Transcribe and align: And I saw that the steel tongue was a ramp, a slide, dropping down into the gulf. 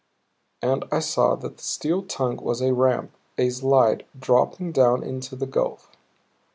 And 0.63 0.83
I 0.91 0.99
saw 0.99 1.35
that 1.35 1.57
the 1.57 1.63
steel 1.63 2.01
tongue 2.01 2.37
was 2.37 2.59
a 2.59 2.73
ramp, 2.73 3.11
a 3.37 3.51
slide, 3.51 4.03
dropping 4.19 4.71
down 4.71 5.03
into 5.03 5.35
the 5.35 5.45
gulf. 5.45 5.91